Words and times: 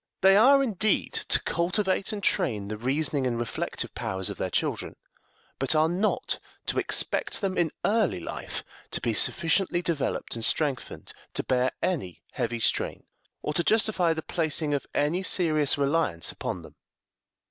They 0.21 0.35
are, 0.35 0.63
indeed, 0.63 1.13
to 1.27 1.39
cultivate 1.43 2.11
and 2.11 2.23
train 2.23 2.69
the 2.69 2.75
reasoning 2.77 3.27
and 3.27 3.37
reflective 3.37 3.93
powers 3.93 4.31
of 4.31 4.39
their 4.39 4.49
children, 4.49 4.95
but 5.59 5.75
are 5.75 5.87
not 5.87 6.39
to 6.65 6.79
expect 6.79 7.39
them 7.39 7.55
in 7.55 7.69
early 7.85 8.19
life 8.19 8.63
to 8.89 8.99
be 8.99 9.13
sufficiently 9.13 9.83
developed 9.83 10.33
and 10.33 10.43
strengthened 10.43 11.13
to 11.35 11.43
bear 11.43 11.71
any 11.83 12.23
heavy 12.31 12.59
strain, 12.59 13.03
or 13.43 13.53
to 13.53 13.63
justify 13.63 14.11
the 14.11 14.23
placing 14.23 14.73
of 14.73 14.87
any 14.95 15.21
serious 15.21 15.77
reliance 15.77 16.31
upon 16.31 16.63
them. 16.63 16.73